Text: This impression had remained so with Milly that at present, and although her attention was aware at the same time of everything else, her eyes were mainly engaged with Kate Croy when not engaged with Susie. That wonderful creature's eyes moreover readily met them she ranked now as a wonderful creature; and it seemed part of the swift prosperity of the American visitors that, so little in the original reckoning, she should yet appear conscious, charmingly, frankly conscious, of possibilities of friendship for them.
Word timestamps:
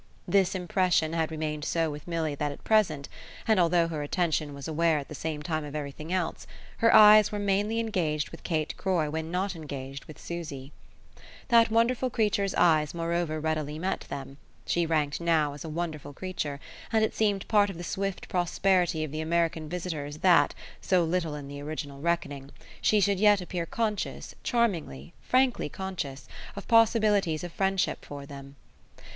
This 0.27 0.55
impression 0.55 1.13
had 1.13 1.29
remained 1.29 1.63
so 1.63 1.91
with 1.91 2.07
Milly 2.07 2.33
that 2.33 2.51
at 2.51 2.63
present, 2.63 3.07
and 3.47 3.59
although 3.59 3.87
her 3.87 4.01
attention 4.01 4.55
was 4.55 4.67
aware 4.67 4.97
at 4.97 5.09
the 5.09 5.13
same 5.13 5.43
time 5.43 5.63
of 5.63 5.75
everything 5.75 6.11
else, 6.11 6.47
her 6.77 6.91
eyes 6.91 7.31
were 7.31 7.37
mainly 7.37 7.79
engaged 7.79 8.31
with 8.31 8.41
Kate 8.41 8.75
Croy 8.77 9.11
when 9.11 9.29
not 9.29 9.55
engaged 9.55 10.05
with 10.05 10.19
Susie. 10.19 10.71
That 11.49 11.69
wonderful 11.69 12.09
creature's 12.09 12.55
eyes 12.55 12.95
moreover 12.95 13.39
readily 13.39 13.77
met 13.77 13.99
them 14.09 14.37
she 14.65 14.87
ranked 14.87 15.21
now 15.21 15.53
as 15.53 15.63
a 15.63 15.69
wonderful 15.69 16.13
creature; 16.13 16.59
and 16.91 17.03
it 17.05 17.13
seemed 17.13 17.47
part 17.47 17.69
of 17.69 17.77
the 17.77 17.83
swift 17.83 18.27
prosperity 18.27 19.03
of 19.03 19.11
the 19.11 19.21
American 19.21 19.69
visitors 19.69 20.17
that, 20.25 20.55
so 20.81 21.03
little 21.03 21.35
in 21.35 21.47
the 21.47 21.61
original 21.61 22.01
reckoning, 22.01 22.49
she 22.81 22.99
should 22.99 23.19
yet 23.19 23.39
appear 23.39 23.67
conscious, 23.67 24.33
charmingly, 24.41 25.13
frankly 25.21 25.69
conscious, 25.69 26.27
of 26.55 26.67
possibilities 26.67 27.43
of 27.43 27.53
friendship 27.53 28.03
for 28.03 28.25
them. 28.25 28.55